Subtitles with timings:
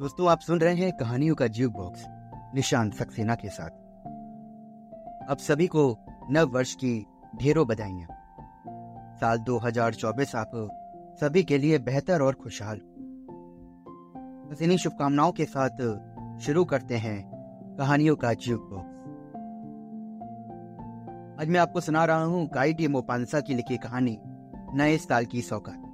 [0.00, 2.04] दोस्तों, आप सुन रहे हैं कहानियों का जीव बॉक्स
[2.54, 3.70] निशान सक्सेना के साथ।
[5.30, 5.98] अब सभी को
[6.30, 7.06] नव वर्ष की
[7.36, 8.08] ढेरों बधाइयाँ।
[9.16, 10.50] साल 2024 आप
[11.20, 12.80] सभी के लिए बेहतर और खुशहाल।
[14.50, 15.80] बस इन्हीं शुभकामनाओं के साथ
[16.40, 17.18] शुरू करते हैं
[17.78, 18.96] कहानियों का जीव बॉक्स
[21.40, 24.18] आज मैं आपको सुना रहा हूँ गाइडी मोपांसा की लिखी कहानी,
[24.74, 25.85] नए साल की सौगात।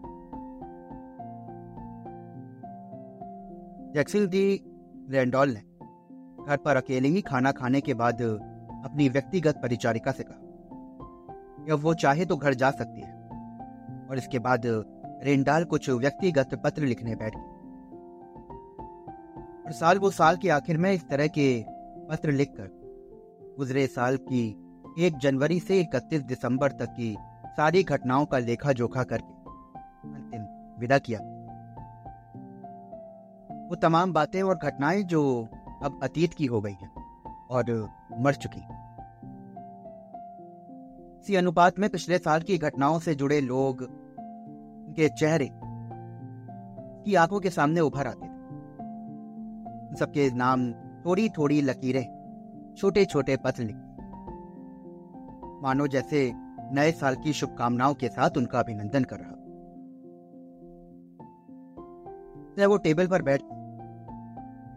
[3.95, 4.61] जैक्सिल दी
[5.11, 5.61] रेंडॉल ने
[6.45, 11.95] घर पर अकेले ही खाना खाने के बाद अपनी व्यक्तिगत परिचारिका से कहा या वो
[11.95, 13.13] चाहे तो घर जा सकती है।
[14.11, 14.63] और इसके बाद
[15.25, 17.51] रेंडाल कुछ व्यक्तिगत पत्र लिखने बैठ गई।
[19.65, 21.65] और साल वो साल के आखिर में इस तरह के
[22.09, 22.71] पत्र लिखकर
[23.59, 24.47] गुजरे साल की
[24.99, 27.17] एक जनवरी से इकतीस दिसंबर तक की
[27.47, 29.35] सारी घटनाओं का लेखा जोखा करके
[30.11, 30.43] अंतिम
[30.81, 31.19] विदा किया।
[33.73, 35.49] वो तमाम बातें और घटनाएँ जो
[35.83, 36.93] अब अतीत की हो गई हैं
[37.51, 38.61] और मर चुकी
[41.21, 45.51] इसी अनुपात में पिछले साल की घटनाओं से जुड़े लोग, उनके चेहरे
[47.05, 48.31] की आँखों के सामने उभर आते थे।
[49.97, 53.77] सबके नाम थोड़ी थोड़ी लकीरें छोटे छोटे पत्र लिख
[55.63, 56.33] मानो जैसे
[56.73, 59.33] नए साल की शुभकामनाओं के साथ उनका अभिनंदन कर रहा
[62.67, 63.43] वो टेबल पर बैठ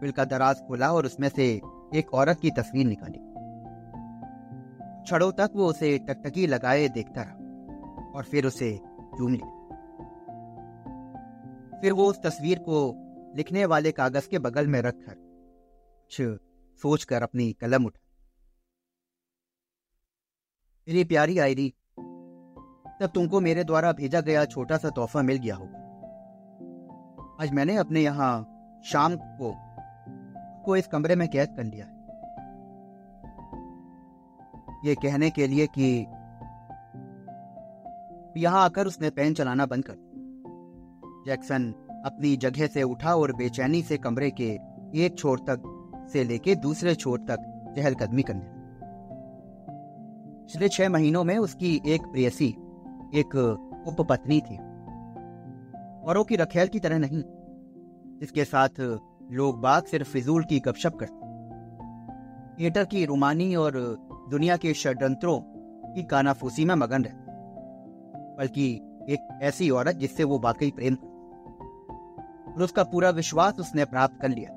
[0.00, 1.60] बिल का दराज खोला और उसमें से
[1.94, 3.18] एक औरत की तस्वीर निकाली।
[5.02, 8.78] क्षणों तक वो उसे टकटकी लगाए देखता रहा और फिर उसे
[9.18, 9.52] चूम लिया।
[11.80, 12.78] फिर वो उस तस्वीर को
[13.36, 16.20] लिखने वाले कागज़ के बगल में रखकर कुछ
[16.82, 18.00] सोचकर अपनी कलम उठा।
[20.88, 21.68] मेरी प्यारी आयरी,
[23.00, 25.78] तब तुमको मेरे द्वारा भेजा गया छोटा सा तोहफा मिल गया होगा।
[27.42, 28.32] आज मैंने अपने यहाँ
[28.84, 29.65] शाम को
[30.66, 31.94] को इस कमरे में कैद कर लिया है।
[34.84, 35.88] ये कहने के लिए कि
[38.36, 39.96] यहाँ आकर उसने पेन चलाना बंद कर
[41.26, 41.72] जैक्सन
[42.06, 44.48] अपनी जगह से उठा और बेचैनी से कमरे के
[44.96, 45.62] एक छोर तक
[46.12, 47.38] से लेके दूसरे छोर तक
[47.76, 48.54] चहलकदमी करने
[50.42, 52.48] पिछले छह महीनों में उसकी एक प्रेयसी,
[53.14, 53.34] एक
[53.86, 54.56] उपपत्नी थी।
[56.06, 57.22] औरों की रखेल की तरह नहीं,
[58.20, 58.80] जिसके साथ
[59.30, 61.24] लोग बात सिर्फ़ फिजूल की गपशप करते
[62.58, 63.72] थिएटर की रुमानी और
[64.30, 65.38] दुनिया के षड्यंत्रों
[65.94, 67.34] की कानाफूसी में मगन रहते
[68.38, 68.66] बल्कि
[69.08, 70.94] एक ऐसी औरत जिससे वो वाकई प्रेम
[72.54, 74.50] और उसका पूरा विश्वास उसने प्राप्त कर लिया।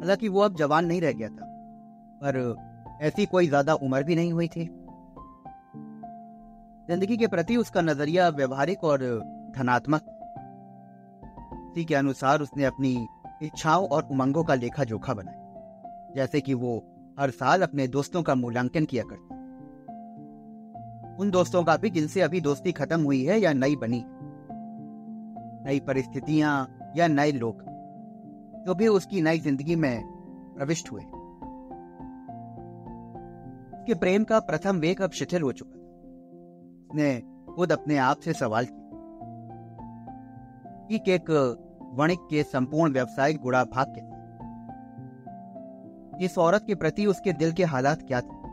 [0.00, 1.46] हालाँकि वो अब जवान नहीं रह गया था,
[2.22, 4.64] पर ऐसी कोई ज़्यादा उम्र भी नहीं हुई थी।
[6.88, 8.98] ज़िंदगी के प्रति उसका नज़रिया व्यवहारिक और
[9.56, 10.12] धनात्मक
[11.76, 12.90] उसी के अनुसार उसने अपनी
[13.42, 16.76] इच्छाओं और उमंगों का लेखा जोखा बनाया, जैसे कि वो
[17.18, 19.34] हर साल अपने दोस्तों का मूल्यांकन किया करते
[21.20, 24.02] उन दोस्तों का भी जिनसे अभी दोस्ती खत्म हुई है या नई बनी
[25.66, 26.54] नई परिस्थितियाँ
[26.96, 27.62] या नए लोग,
[28.66, 30.02] जो भी उसकी नई ज़िंदगी में
[30.56, 31.02] प्रविष्ट हुए।
[33.72, 35.82] उसके प्रेम का प्रथम वेग अब शिथिल हो चुका था।
[36.86, 37.08] उसने
[37.54, 38.84] खुद अपने आप से सवाल किया
[41.06, 41.24] एक
[41.94, 44.16] वणिक के संपूर्ण व्यवसायिक गुड़ा भाग के
[46.24, 48.44] इस औरत के प्रति उसके दिल के हालात क्या थे?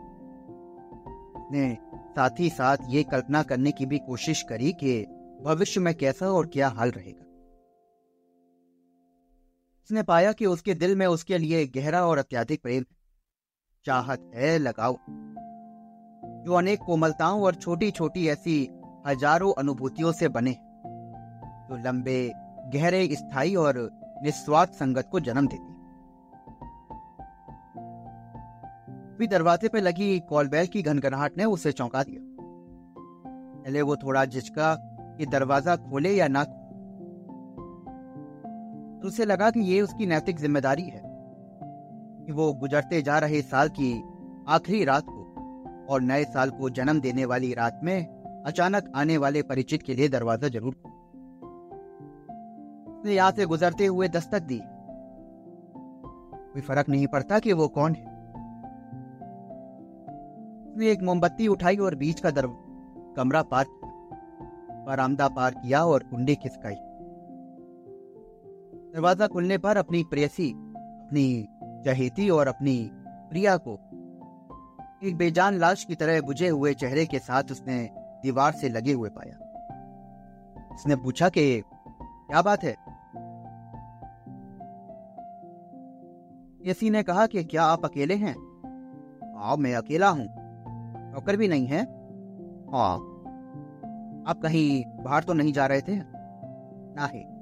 [1.51, 5.05] ने साथ ही साथ ये कल्पना करने की भी कोशिश करी कि
[5.41, 7.25] भविष्य में कैसा और क्या हाल रहेगा।
[9.83, 12.83] उसने पाया कि उसके दिल में उसके लिए गहरा और अत्याधिक प्रेम,
[13.85, 14.97] चाहत है लगाओ
[16.43, 18.69] जो अनेक कोमलताओं और छोटी छोटी ऐसी
[19.07, 20.51] हज़ारों अनुभूतियों से बने
[21.69, 22.33] जो लंबे
[22.65, 23.89] गहरे, स्थायी और
[24.23, 25.71] निस्वार्थ संगत को जन्म देती।
[29.17, 32.21] भी दरवाजे पर लगी कॉलबेल की घनघनाहट ने उसे चौंका दिया।
[33.55, 34.73] पहले वो थोड़ा झिझका
[35.17, 36.43] कि दरवाज़ा खोले या ना
[39.03, 41.01] तो उसे लगा कि ये उसकी नैतिक ज़िम्मेदारी है
[42.25, 43.93] कि वो गुजरते जा रहे साल की
[44.47, 49.41] आखिरी रात को और नए साल को जन्म देने वाली रात में अचानक आने वाले
[49.41, 51.02] परिचित के लिए दरवाज़ा ज़रूर खोले।
[53.03, 54.61] उसने यहाँ से गुजरते हुए दस्तक दी।
[56.53, 58.05] कोई फ़र्क नहीं पड़ता कि वो कौन है।
[60.71, 62.47] उसने एक मोमबत्ती उठाई और बीच का दर,
[63.17, 63.65] कमरा पार
[64.87, 66.75] बरामदा पार किया और कुंडी खिसकाई।
[68.93, 71.47] दरवाज़ा खुलने पर अपनी प्रेसी, अपनी
[71.85, 72.91] चहेती और अपनी
[73.29, 73.73] प्रिया को
[75.03, 77.89] एक बेजान लाश की तरह बुझे हुए चेहरे के साथ उसने
[78.21, 79.35] दीवार से लगे हुए पाया।
[80.75, 81.61] उसने पूछा कि,
[82.01, 82.92] क्या बात है?
[86.65, 88.35] एसी ने कहा कि क्या आप अकेले हैं?
[89.37, 90.27] हाँ मैं अकेला हूँ।
[91.13, 91.83] नौकर भी नहीं है।
[92.71, 92.95] हाँ।
[94.27, 95.95] आप कहीं बाहर तो नहीं जा रहे थे?
[96.95, 97.33] नहीं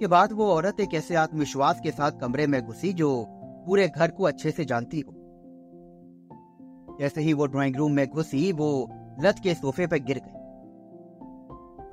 [0.00, 3.24] के बाद वो औरत एक ऐसे आत्मविश्वास के साथ कमरे में घुसी जो
[3.66, 5.12] पूरे घर को अच्छे से जानती हो।
[7.00, 8.90] जैसे ही वो ड्राइंग रूम में घुसी, वो
[9.20, 10.38] लत के सोफे पर गिर गई।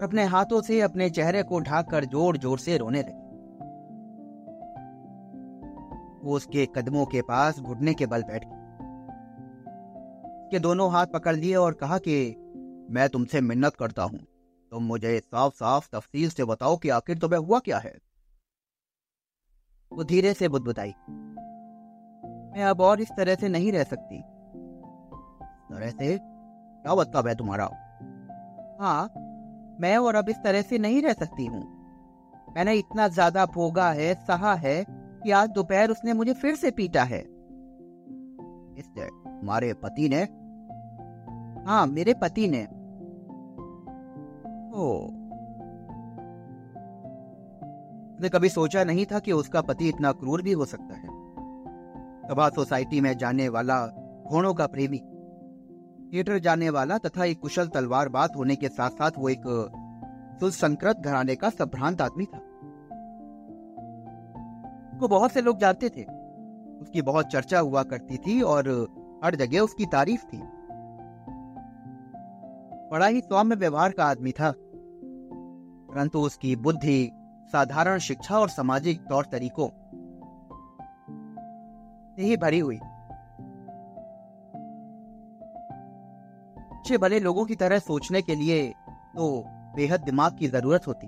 [0.06, 3.27] अपने हाथों से अपने चेहरे को ढाक कर ज़ोर ज़ोर से रोने लगी।
[6.24, 8.44] वो उसके कदमों के पास घुटने के बल बैठ
[10.52, 12.36] के दोनों हाथ पकड़ लिए और कहा कि,
[12.90, 14.20] मैं तुमसे मिन्नत करता हूँ।
[14.72, 17.94] तुम मुझे साफ़ साफ़ तफसील से बताओ कि आखिर तुम्हें हुआ क्या है?
[19.92, 20.94] वो धीरे से बुदबुदाई,
[22.54, 24.22] मैं अब और इस तरह से नहीं रह सकती।
[25.70, 27.66] तरह से क्या मतलब है तुम्हारा?
[28.82, 29.04] हाँ
[29.82, 31.62] मैं और अब इस तरह से नहीं रह सकती हूँ।
[32.56, 34.84] मैंने इतना ज़्यादा भोगा है, सहा है
[35.24, 37.22] कि आज दोपहर उसने मुझे फिर से पीटा है।
[39.40, 40.22] तुम्हारे पति ने?
[41.70, 42.64] हाँ मेरे पति ने।
[44.78, 45.08] ओ।
[48.22, 51.08] ने कभी सोचा नहीं था कि उसका पति इतना क्रूर भी हो सकता है।
[52.30, 53.86] सभा सोसाइटी में जाने वाला
[54.30, 54.98] घोड़ों का प्रेमी,
[56.14, 59.44] थिएटर जाने वाला तथा एक कुशल तलवार बात होने के साथ साथ वो एक
[60.40, 62.40] सुसंकृत घराने का संभ्रांत आदमी था।
[64.98, 66.04] को बहुत से लोग जानते थे।
[66.82, 68.70] उसकी बहुत चर्चा हुआ करती थी और
[69.24, 70.42] हर जगह उसकी तारीफ़ थी।
[72.92, 74.54] बड़ा ही सौम्य व्यवहार का आदमी था।
[75.90, 77.12] परंतु उसकी बुद्धि,
[77.52, 79.68] साधारण शिक्षा और सामाजिक तौर तरीकों
[82.16, 82.80] से ही भरी हुई।
[86.78, 88.74] अच्छे भले लोगों की तरह सोचने के लिए
[89.16, 89.44] तो
[89.76, 91.08] बेहद दिमाग की ज़रूरत होती।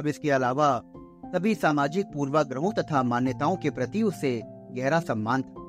[0.00, 0.82] अब इसके अलावा
[1.26, 4.42] सभी सामाजिक पूर्वाग्रहों तथा मान्यताओं के प्रति उसे
[4.72, 5.64] गहरा सम्मान था।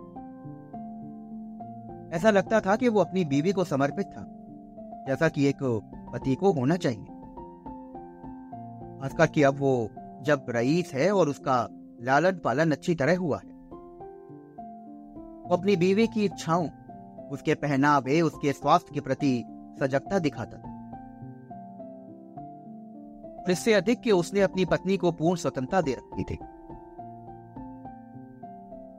[2.16, 4.26] ऐसा लगता था कि वो अपनी बीवी को समर्पित था,
[5.08, 5.64] जैसा कि एक
[6.14, 7.06] पति को होना चाहिए।
[9.02, 9.90] खासकर कि अब वो
[10.22, 11.68] जब रईस है और उसका
[12.02, 13.50] लालन पालन अच्छी तरह हुआ है।
[15.44, 16.70] वो अपनी बीवी की इच्छाओं,
[17.32, 19.44] उसके पहनावे, उसके स्वास्थ्य के प्रति
[19.80, 20.67] सजगता दिखाता
[23.50, 26.36] इससे अधिक कि उसने अपनी पत्नी को पूर्ण स्वतंत्रता दे रखी थी।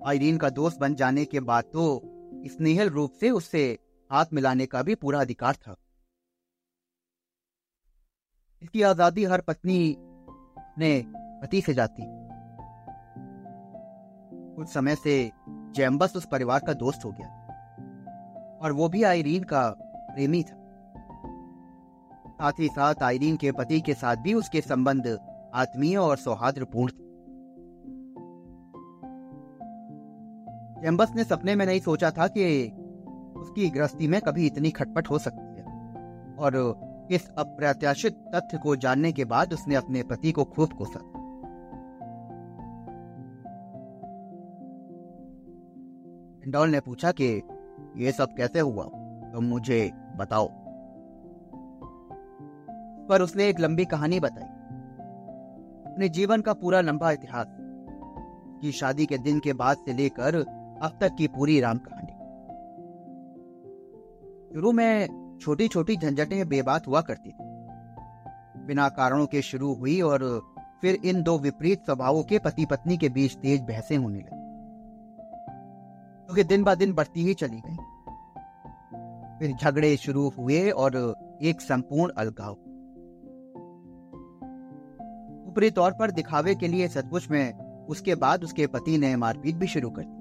[0.06, 2.00] आईरीन का दोस्त बन जाने के बाद तो
[2.46, 3.78] स्नेहल रूप से उससे
[4.10, 5.76] हाथ मिलाने का भी पूरा अधिकार था।
[8.62, 9.96] इसकी आज़ादी हर पत्नी
[10.78, 11.02] ने
[11.42, 12.02] पति से जाती।
[14.56, 15.30] कुछ समय से
[15.74, 17.28] जैम्बस उस परिवार का दोस्त हो गया।
[18.62, 20.57] और वो भी आयरीन का प्रेमी था।
[22.38, 25.18] साथ ही साथ आयरीन के पति के साथ भी उसके संबंध
[25.54, 27.08] आत्मीय और सौहार्दपूर्ण थे।
[30.82, 32.68] जैम्बस ने सपने में नहीं सोचा था कि
[33.36, 35.64] उसकी गृहस्थी में कभी इतनी खटपट हो सकती है।
[36.34, 36.80] और
[37.10, 41.00] इस अप्रत्याशित तथ्य को जानने के बाद उसने अपने पति को खूब कोसा।
[46.46, 47.42] इंडोल ने पूछा कि,
[47.96, 48.84] ये सब कैसे हुआ?
[48.84, 50.67] तुम तो मुझे बताओ।
[53.08, 54.48] पर उसने एक लंबी कहानी बताई।
[55.92, 57.46] अपने जीवन का पूरा लंबा इतिहास,
[58.62, 60.34] की शादी के दिन के बाद से लेकर
[60.82, 62.12] अब तक की पूरी राम कहानी।
[64.54, 65.08] शुरू में
[65.40, 67.48] छोटी छोटी झंझटें बेबात हुआ करती थी।
[68.66, 70.42] बिना कारणों के शुरू हुई और
[70.80, 74.38] फिर इन दो विपरीत स्वभावों के पति पत्नी के बीच तेज बहसें होने लगी।
[76.24, 77.76] क्योंकि दिन ब दिन बढ़ती ही चली गई।
[79.38, 82.56] फिर झगड़े शुरू हुए और एक संपूर्ण अलगाव।
[85.48, 89.66] ऊपरी तौर पर दिखावे के लिए सचमुच में उसके बाद उसके पति ने मारपीट भी
[89.66, 90.16] शुरू कर दी।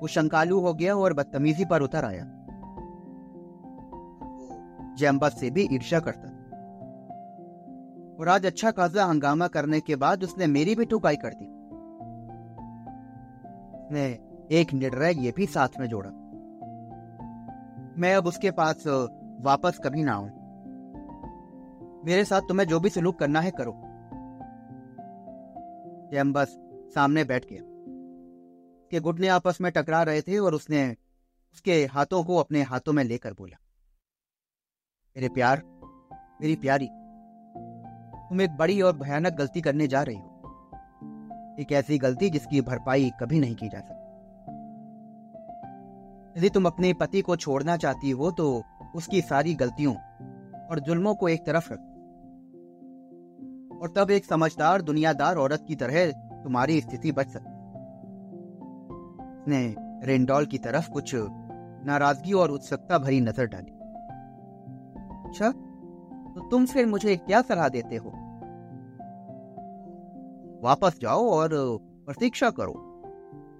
[0.00, 2.24] वो शंकालु हो गया और बदतमीजी पर उतर आया।
[4.98, 6.28] जैम्बस से भी ईर्ष्या करता
[8.20, 11.48] और आज अच्छा खासा हंगामा करने के बाद उसने मेरी भी टुकाई कर दी।
[13.94, 14.06] ने
[14.50, 16.10] एक निर्णय ये भी साथ में जोड़ा।
[17.98, 18.84] मैं अब उसके पास
[19.40, 20.45] वापस कभी ना आऊँ।
[22.06, 23.72] मेरे साथ तुम्हें जो भी सलूक करना है करो।
[26.12, 26.48] जैम्बस
[26.94, 27.62] सामने बैठ गया।
[28.90, 30.96] के घुटने आपस में टकरा रहे थे और उसने
[31.54, 33.56] उसके हाथों को अपने हाथों में लेकर बोला,
[35.16, 35.62] मेरे प्यार,
[36.40, 36.88] मेरी प्यारी,
[38.28, 40.32] तुम एक बड़ी और भयानक गलती करने जा रही हो।
[41.60, 44.04] एक ऐसी गलती जिसकी भरपाई कभी नहीं की जा सकती।
[46.38, 48.62] यदि तुम अपने पति को छोड़ना चाहती हो तो
[48.96, 49.94] उसकी सारी गलतियों
[50.66, 51.92] और जुल्मों को एक तरफ़ रख।
[53.82, 56.10] और तब एक समझदार, दुनियादार औरत की तरह
[56.44, 57.54] तुम्हारी स्थिति बच सकती।
[59.50, 59.74] ने
[60.06, 61.14] रेंडॉल की तरफ़ कुछ
[61.86, 63.72] नाराज़गी और उत्सुकता भरी नज़र डाली।
[65.28, 68.10] अच्छा तो तुम फिर मुझे क्या सलाह देते हो?
[70.62, 71.50] वापस जाओ और
[72.06, 72.72] प्रतीक्षा करो,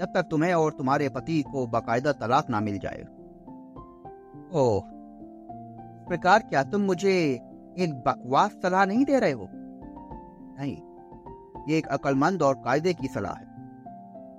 [0.00, 3.02] जब तक तुम्हें और तुम्हारे पति को बाकायदा तलाक ना मिल जाए।
[4.54, 4.80] ओह
[6.08, 7.12] प्रकार क्या तुम मुझे
[7.78, 9.48] एक बकवास सलाह नहीं दे रहे हो?
[10.56, 10.76] नहीं।
[11.68, 13.44] ये एक अकलमंद और कायदे की सलाह है।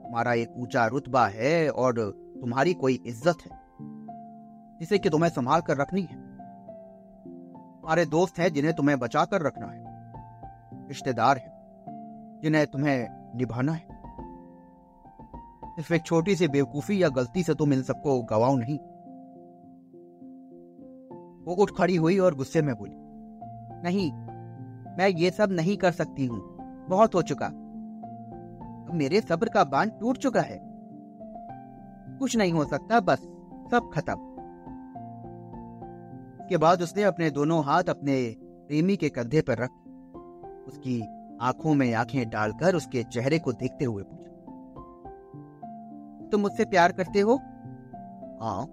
[0.04, 1.94] तुम्हारा एक ऊँचा रुतबा है और
[2.42, 3.58] तुम्हारी कोई इज़्ज़त है,
[4.80, 6.16] जिसे कि तुम्हें संभाल कर रखनी है।
[7.82, 9.86] तुम्हारे दोस्त हैं जिन्हें तुम्हें बचा कर रखना है।
[10.88, 13.08] रिश्तेदार हैं जिन्हें तुम्हें
[13.38, 13.96] निभाना है।
[15.76, 18.78] सिर्फ़ एक छोटी सी बेवकूफ़ी या गलती से तुम इन सबको गवाओ नहीं।
[21.46, 22.96] वो उठ खड़ी हुई और गुस्से में बोली,
[23.84, 24.12] नहीं
[24.98, 26.40] मैं ये सब नहीं कर सकती हूँ।
[26.90, 27.48] बहुत हो चुका।
[28.94, 30.60] मेरे सब्र का बाँध टूट चुका है।
[32.20, 33.20] कुछ नहीं हो सकता, बस
[33.72, 34.16] सब खत्म।
[36.50, 39.70] के बाद उसने अपने दोनों हाथ अपने प्रेमी के कंधे पर रख,
[40.68, 41.02] उसकी
[41.42, 44.32] आँखों में आँखें डालकर उसके चेहरे को देखते हुए पूछा,
[46.30, 47.36] तुम मुझसे प्यार करते हो?
[48.42, 48.66] हाँ।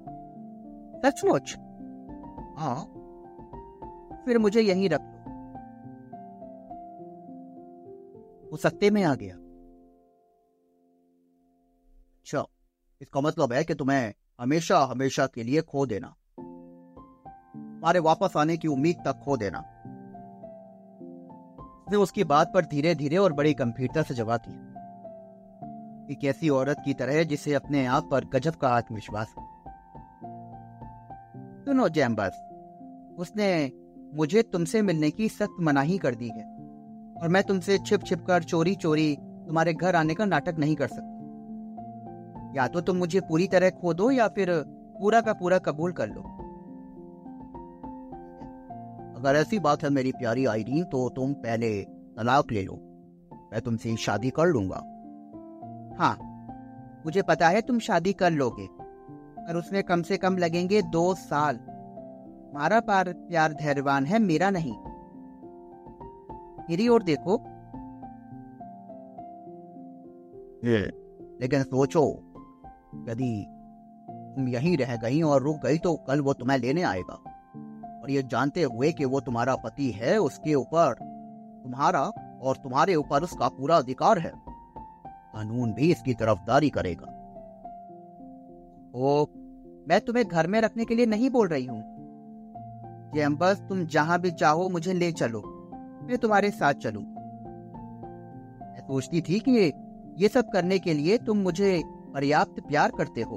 [1.03, 1.57] सचमुच?
[2.59, 2.85] हाँ।
[4.27, 5.14] फिर मुझे यहीं रख
[8.55, 9.35] वो सत्ते में आ गया।
[12.19, 12.47] अच्छा
[13.01, 16.09] इसका मतलब है कि तुम्हें हमेशा हमेशा के लिए खो देना।
[16.39, 19.59] तुम्हारे वापस आने की उम्मीद तक खो देना।
[21.83, 26.83] उसने उसकी बात पर धीरे धीरे और बड़ी गंभीरता से जवाब दिया। एक ऐसी औरत
[26.85, 29.35] की तरह जिसे अपने आप पर गजब का आत्मविश्वास
[31.67, 32.43] सुनो जैम्बस,
[33.19, 33.73] उसने
[34.15, 36.54] मुझे तुमसे मिलने की सख्त मनाही कर दी है।
[37.23, 39.17] और मैं तुमसे छिप छिप कर चोरी चोरी
[39.47, 43.95] तुम्हारे घर आने का नाटक नहीं कर सकती। या तो तुम मुझे पूरी तरह खो
[43.95, 44.51] दो या फिर
[45.01, 46.21] पूरा का पूरा कबूल कर लो।
[49.19, 51.83] अगर ऐसी बात है मेरी प्यारी आईरीन तो तुम पहले
[52.17, 52.75] तलाक ले लो।
[53.53, 54.77] मैं तुमसे शादी कर लूँगा।
[55.99, 56.17] हाँ
[57.07, 58.67] मुझे पता है तुम शादी कर लोगे
[59.45, 61.59] और उसमें कम से कम लगेंगे दो साल।
[62.57, 64.75] पार प्यार धैर्यवान है, मेरा नहीं।
[66.71, 67.37] मेरी ओर देखो।
[71.41, 72.05] लेकिन सोचो
[73.09, 73.47] यदि
[74.37, 77.15] तुम यहीं रह गई और रुक गई तो कल वो तुम्हें लेने आएगा।
[78.03, 80.95] और ये जानते हुए कि वो तुम्हारा पति है उसके ऊपर
[81.65, 82.03] तुम्हारा
[82.43, 84.33] और तुम्हारे ऊपर उसका पूरा अधिकार है।
[85.09, 87.07] कानून भी इसकी तरफदारी करेगा।
[88.95, 89.27] ओ
[89.89, 91.83] मैं तुम्हें घर में रखने के लिए नहीं बोल रही हूँ।
[93.15, 95.54] जेम्बस तुम जहाँ भी चाहो मुझे ले चलो।
[96.05, 99.73] मैं तुम्हारे साथ चलू। मैं सोचती थी कि
[100.23, 103.37] ये सब करने के लिए तुम मुझे पर्याप्त प्यार करते हो।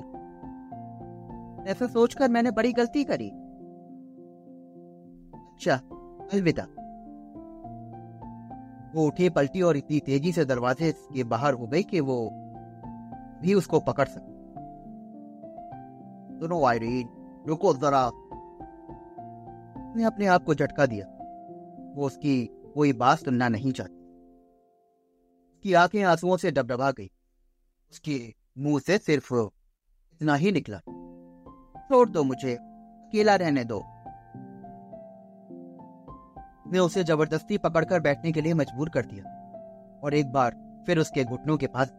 [1.68, 3.30] ऐसा सोचकर मैंने बड़ी गलती करी।
[5.38, 5.76] अच्छा
[6.34, 6.64] अलविदा।
[8.96, 12.30] वो उठी पलटी और इतनी तेज़ी से दरवाजे के बाहर हो गई कि वो
[13.42, 14.38] भी उसको पकड़ सके
[16.40, 17.10] सुनो, आयरीन,
[17.48, 18.08] रुको जरा।
[19.90, 21.06] उसने अपने आप को झटका दिया।
[21.96, 23.96] वो उसकी कोई बात सुनना नहीं चाहती।
[25.54, 27.12] उसकी आँखें आंसुओं से डबडबा गई।
[27.92, 29.34] उसके मुँह से सिर्फ़
[30.14, 30.78] इतना ही निकला।
[31.80, 33.84] छोड़ दो मुझे, अकेला रहने दो।
[36.72, 39.24] ने उसे ज़बरदस्ती पकड़कर बैठने के लिए मजबूर कर दिया
[40.04, 41.94] और एक बार फिर उसके घुटनों के पास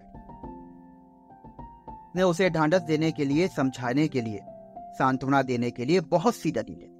[2.16, 4.40] ने उसे ढांढस देने के लिए, समझाने के लिए,
[4.78, 6.97] सांत्वना देने के लिए बहुत सी दलीलें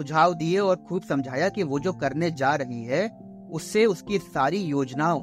[0.00, 3.08] सुझाव दिए और खूब समझाया कि वो जो करने जा रही है,
[3.50, 5.20] उससे उसकी सारी योजनाओं,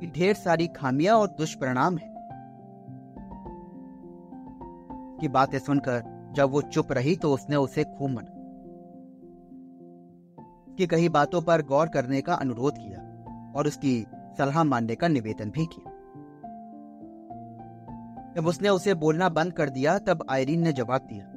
[0.00, 2.12] की ढेर सारी खामियाँ और दुष्परिणाम है।
[5.20, 8.32] की बातें सुनकर जब वो चुप रही तो उसने उसे खूब मना,
[10.76, 13.94] की कही बातों पर गौर करने का अनुरोध किया और उसकी
[14.38, 15.92] सलाह मानने का निवेदन भी किया।
[18.36, 21.33] जब उसने उसे बोलना बंद कर दिया, तब आयरीन ने जवाब दिया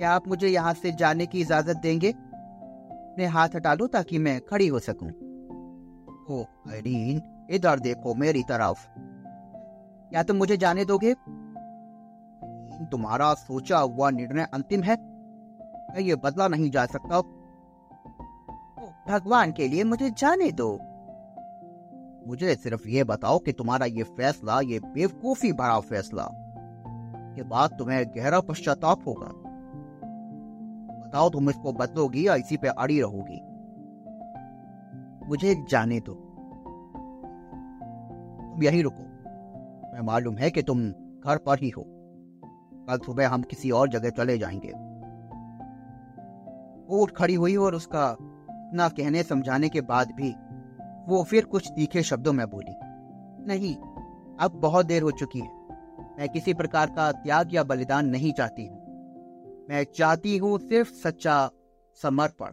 [0.00, 2.10] क्या आप मुझे यहाँ से जाने की इजाज़त देंगे?
[2.10, 5.08] अपने हाथ हटा लो ताकि मैं खड़ी हो सकूँ।
[6.30, 8.88] ओ आयरीन इधर देखो मेरी तरफ़।
[10.10, 11.14] क्या तुम मुझे जाने दोगे?
[12.86, 14.96] तुम्हारा सोचा हुआ निर्णय अंतिम है।
[15.90, 17.20] मैं ये बदला नहीं जा सकता।
[19.08, 20.72] भगवान के लिए मुझे जाने दो।
[22.28, 26.28] मुझे सिर्फ़ ये बताओ कि तुम्हारा ये फैसला, ये बेवकूफ़ी भरा फैसला।
[27.36, 29.49] के बाद तुम्हें गहरा पश्चाताप होगा।
[31.10, 33.40] बताओ तुम इसको बदलोगी या इसी पे अड़ी रहोगी।
[35.28, 36.12] मुझे जाने दो।
[38.52, 39.02] तुम यही रुको।
[39.94, 40.78] मैं मालूम है कि तुम
[41.24, 41.84] घर पर ही हो।
[42.74, 44.72] कल सुबह हम किसी और जगह चले जाएँगे।
[46.86, 50.34] वो उठ खड़ी हुई और उसका इतना कहने समझाने के बाद भी
[51.08, 52.74] वो फिर कुछ तीखे शब्दों में बोली,
[53.46, 53.76] नहीं,
[54.40, 55.50] अब बहुत देर हो चुकी है।
[56.18, 58.79] मैं किसी प्रकार का त्याग या बलिदान नहीं चाहती हूँ।
[59.70, 61.50] मैं चाहती हूँ सिर्फ़ सच्चा
[62.02, 62.52] समर्पण।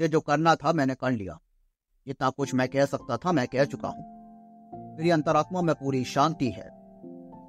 [0.00, 1.40] ये जो करना था मैंने कर लिया।
[2.06, 4.04] जितना कुछ मैं कह सकता था, मैं कह चुका हूँ।
[4.96, 6.70] मेरी अंतरात्मा में पूरी शांति है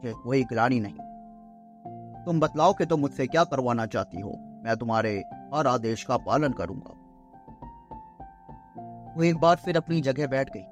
[0.05, 5.67] कोई ग्लानी नहीं। तुम बतलाओ कि तुम मुझसे क्या करवाना चाहती हो। मैं तुम्हारे हर
[5.67, 6.91] आदेश का पालन करूँगा।
[9.17, 10.63] वो एक बार फिर अपनी जगह बैठ गई।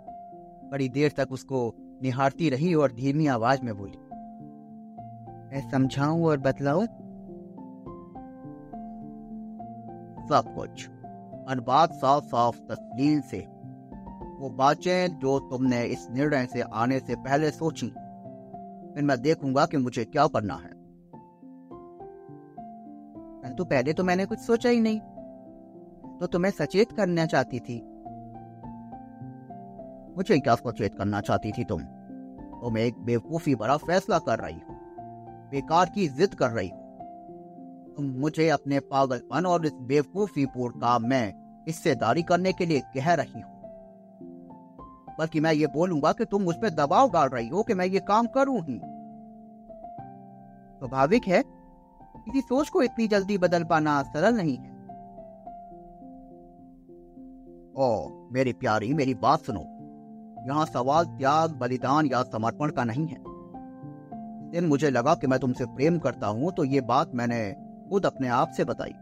[0.70, 4.03] बड़ी देर तक उसको निहारती रही और धीमी आवाज़ में बोली
[5.54, 6.86] मैं समझाऊं और बतलाऊं?
[10.30, 10.90] सब कुछ।
[11.50, 13.40] और बात साफ़ साफ़ तस्लील से।
[14.40, 17.88] वो बातें जो तुमने इस निर्णय से आने से पहले सोची,
[18.94, 20.84] फिर मैं देखूँगा कि मुझे क्या करना है।
[23.56, 25.00] तो पहले तो मैंने कुछ सोचा ही नहीं।
[26.20, 27.80] तो तुम्हें सचेत करना चाहती थी।
[30.18, 31.82] मुझे क्या सचेत करना चाहती थी तुम?
[31.82, 34.73] तुम एक बेवकूफ़ी बड़ा फैसला कर रही हो।
[35.54, 36.80] बेकार की जिद कर रही हो।
[37.98, 41.34] तुम मुझे अपने पागलपन और इस बेवकूफ़ी पूर्ण काम में
[41.68, 43.50] हिस्सेदारी करने के लिए कह रही हो।
[45.20, 48.00] बल्कि मैं ये बोलूँगा कि तुम मुझ पर दबाव डाल रही हो कि मैं ये
[48.00, 48.78] काम करूँ ही।
[50.80, 51.44] स्वाभाविक है,
[52.18, 54.72] किसी सोच को इतनी जल्दी बदल पाना सरल नहीं है।
[57.78, 59.62] ओ मेरी प्यारी, मेरी बात सुनो।
[60.48, 63.33] यहाँ सवाल, त्याग, बलिदान या समर्पण का नहीं है।
[64.54, 67.56] दिन मुझे लगा कि मैं तुमसे प्रेम करता हूँ तो ये बात मैंने
[67.90, 68.94] खुद अपने आप से बताई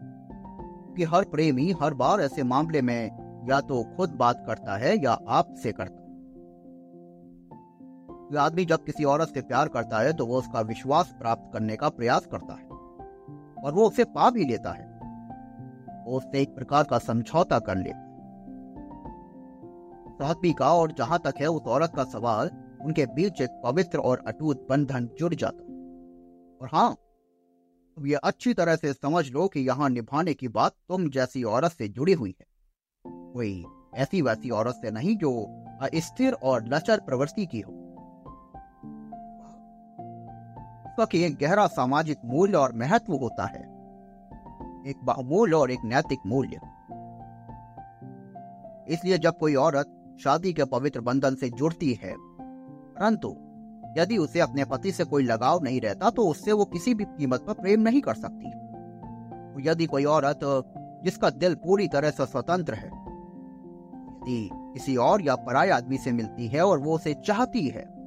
[0.96, 3.10] कि हर प्रेमी हर बार ऐसे मामले में
[3.48, 6.02] या तो खुद बात करता है या आपसे करता है।
[8.38, 11.88] आदमी जब किसी औरत से प्यार करता है तो वो उसका विश्वास प्राप्त करने का
[11.88, 12.66] प्रयास करता है
[13.64, 15.00] और वो उसे पा भी लेता है।
[16.06, 18.08] वो उससे एक प्रकार का समझौता कर लेता
[20.44, 22.50] का और जहाँ तक है उस औरत का सवाल
[22.84, 25.62] उनके बीच एक पवित्र और अटूट बंधन जुड़ जाता।
[26.62, 26.96] और हाँ
[27.98, 31.72] अब ये अच्छी तरह से समझ लो कि यहाँ निभाने की बात तुम जैसी औरत
[31.72, 32.46] से जुड़ी हुई है।
[33.06, 33.64] कोई
[33.94, 35.44] ऐसी वैसी औरत से नहीं जो
[35.82, 37.72] अस्थिर और लचर प्रवृत्ति की हो।
[40.88, 43.72] इसका एक गहरा सामाजिक मूल्य और महत्व होता है।
[44.86, 46.60] एक बहुमूल्य और एक नैतिक मूल्य।
[48.88, 52.14] इसलिए जब कोई औरत शादी के पवित्र बंधन से जुड़ती है
[52.98, 53.36] परंतु,
[53.98, 57.44] यदि उसे अपने पति से कोई लगाव नहीं रहता तो उससे वो किसी भी कीमत
[57.46, 58.48] पर प्रेम नहीं कर सकती।
[59.68, 60.40] यदि कोई औरत,
[61.04, 66.46] जिसका दिल पूरी तरह से स्वतंत्र है, यदि किसी और या पराय आदमी से मिलती
[66.46, 68.02] है और वो उसे चाहती है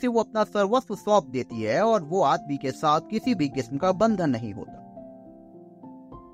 [0.00, 3.76] से वो अपना सर्वस्व सौंप देती है और वो आदमी के साथ किसी भी किस्म
[3.76, 4.82] का बंधन नहीं होता।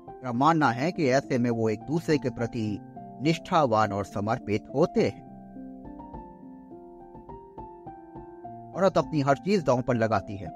[0.09, 2.79] मेरा मानना है कि ऐसे में वो एक दूसरे के प्रति
[3.21, 5.32] निष्ठावान और समर्पित होते हैं।
[8.75, 10.49] औरत अपनी हर चीज़ दांव पर लगाती है।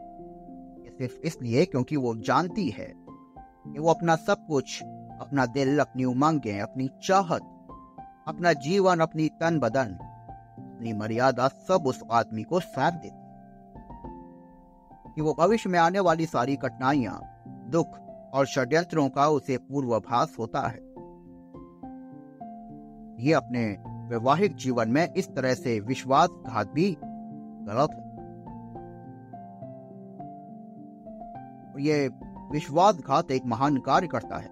[0.97, 2.93] सिर्फ़ इसलिए क्योंकि वो जानती है
[3.39, 4.83] कि वो अपना सब कुछ,
[5.21, 7.41] अपना दिल, अपनी उमंगें, अपनी चाहत,
[8.27, 9.97] अपना जीवन, अपनी तन बदन
[10.77, 13.27] अपनी मर्यादा सब उस आदमी को सौंप देती
[15.15, 17.87] कि वो भविष्य में आने वाली सारी कठिनाइयाँ, दुख
[18.33, 20.79] और षड्यंत्रों का उसे पूर्वाभास होता है।
[23.25, 23.77] ये अपने
[24.09, 28.06] वैवाहिक जीवन में इस तरह से विश्वासघात भी गलत है।
[31.79, 32.09] ये
[32.51, 34.49] विश्वासघात एक महान कार्य करता है।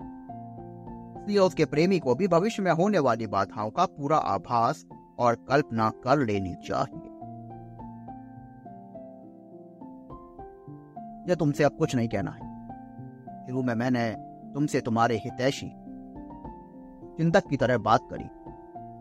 [1.22, 4.86] इसलिए उसके प्रेमी को भी भविष्य में होने वाली बाधाओं का पूरा आभास
[5.20, 7.12] और कल्पना कर लेनी चाहिए।
[11.30, 12.68] ये तुमसे अब कुछ नहीं कहना है।
[13.48, 14.12] शुरू में, मैंने
[14.54, 15.70] तुमसे तुम्हारे हितैषी,
[17.18, 18.26] चिंतक की तरह बात करी।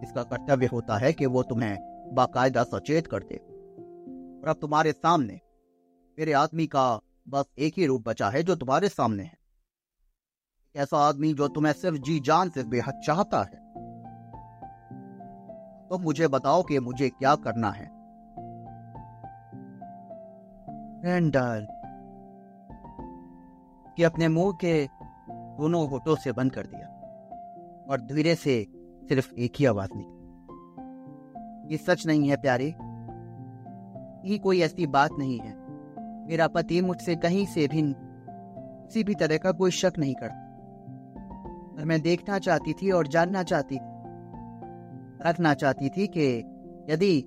[0.02, 1.78] इसका कर्तव्य होता है कि वो तुम्हें
[2.12, 3.37] बाकायदा सचेत कर दे।
[4.42, 5.40] और अब तुम्हारे सामने
[6.18, 9.38] मेरे आदमी का बस एक ही रूप बचा है जो तुम्हारे सामने है।
[10.76, 13.64] ऐसा आदमी जो तुम्हें सिर्फ़ जी जान से बेहद चाहता है।
[15.88, 17.90] तो मुझे बताओ कि मुझे क्या करना है।
[23.96, 24.87] कि अपने मुँह के
[25.30, 26.87] दोनों होठों से बंद कर दिया
[27.90, 28.66] और धीरे से
[29.08, 30.24] सिर्फ़ एक ही आवाज़ निकली।
[31.72, 32.66] ये सच नहीं है प्यारे।
[34.32, 35.63] ये कोई ऐसी बात नहीं है
[36.26, 37.82] मेरा पति मुझसे कहीं से भी
[38.87, 40.40] किसी भी तरह का कोई शक नहीं करता।
[41.76, 43.78] पर मैं देखना चाहती थी और जानना चाहती,
[45.28, 46.38] रखना चाहती थी कि
[46.90, 47.18] यदि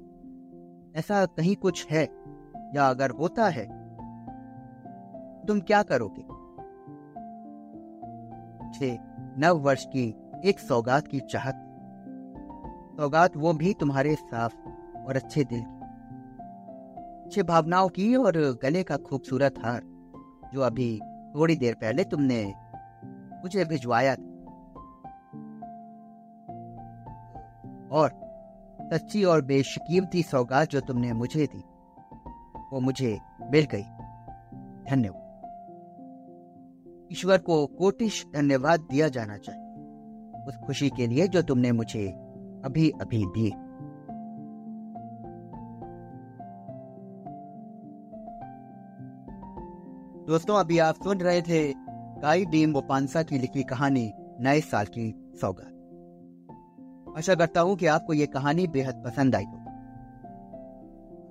[0.95, 2.03] ऐसा कहीं कुछ है
[2.75, 3.65] या अगर होता है,
[5.45, 6.23] तुम क्या करोगे?
[8.65, 8.97] मुझे
[9.37, 11.63] नव वर्ष की एक सौगात की चाहत।
[12.97, 14.55] सौगात वो भी तुम्हारे साफ़
[14.99, 15.76] और अच्छे दिल की।
[17.27, 19.81] अच्छे भावनाओं की और गले का खूबसूरत हार,
[20.53, 20.99] जो अभी
[21.35, 22.53] थोड़ी देर पहले तुमने
[23.43, 24.29] मुझे भिजवाया था।
[27.91, 28.09] और
[28.81, 31.63] सच्ची और बेशकीमती सौगात जो तुमने मुझे दी,
[32.73, 33.19] वो मुझे
[33.51, 33.83] मिल गई।
[34.91, 35.23] धन्यवाद।
[37.11, 42.07] ईश्वर को कोटिश धन्यवाद दिया जाना चाहिए, उस खुशी के लिए जो तुमने मुझे
[42.65, 43.66] अभी अभी दी
[50.27, 51.59] दोस्तों, अभी आप सुन रहे थे
[52.21, 54.11] गाई डीम बोपांसा की लिखी कहानी,
[54.41, 55.05] नए साल की
[55.41, 59.63] सौगात। आशा करता हूँ कि आपको ये कहानी बेहद पसंद आई हो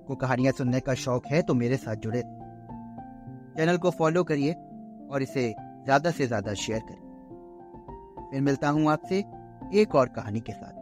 [0.07, 2.21] को कहानियाँ सुनने का शौक है तो मेरे साथ जुड़े
[3.57, 4.53] चैनल को फॉलो करिए
[5.11, 5.47] और इसे
[5.83, 9.23] ज़्यादा से ज़्यादा शेयर करिए। फिर मिलता हूँ आपसे
[9.81, 10.73] एक और कहानी के साथ।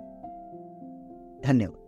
[1.48, 1.85] धन्यवाद।